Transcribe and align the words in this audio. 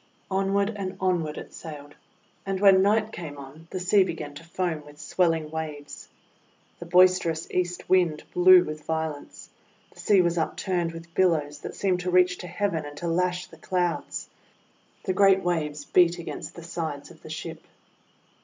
Onward 0.31 0.71
and 0.75 0.97
onward 0.99 1.37
it 1.37 1.53
sailed; 1.53 1.93
and 2.43 2.59
when 2.59 2.81
night 2.81 3.11
came 3.11 3.37
on 3.37 3.67
the 3.69 3.79
sea 3.79 4.03
began 4.03 4.33
to 4.33 4.43
foam 4.43 4.83
with 4.83 4.97
swel 4.99 5.29
ling 5.29 5.51
waves. 5.51 6.07
The 6.79 6.87
boisterous 6.87 7.45
East 7.51 7.87
Wind 7.87 8.23
blew 8.33 8.63
with 8.63 8.81
violence. 8.83 9.51
The 9.93 9.99
sea 9.99 10.21
was 10.23 10.39
upturned 10.39 10.91
with 10.91 11.13
bil 11.13 11.29
lows 11.29 11.59
that 11.59 11.75
seemed 11.75 11.99
to 11.99 12.09
reach 12.09 12.39
to 12.39 12.47
heaven 12.47 12.83
and 12.83 12.97
to 12.97 13.07
lash 13.07 13.45
the 13.45 13.57
Clouds. 13.57 14.27
The 15.03 15.13
great 15.13 15.43
waves 15.43 15.85
beat 15.85 16.17
against 16.17 16.55
the 16.55 16.63
sides 16.63 17.11
of 17.11 17.21
the 17.21 17.29
ship. 17.29 17.61